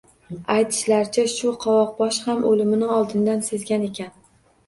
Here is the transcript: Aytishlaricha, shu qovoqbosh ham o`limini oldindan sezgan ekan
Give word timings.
Aytishlaricha, 0.51 1.25
shu 1.33 1.51
qovoqbosh 1.65 2.17
ham 2.31 2.41
o`limini 2.53 2.89
oldindan 2.97 3.45
sezgan 3.51 3.85
ekan 3.91 4.13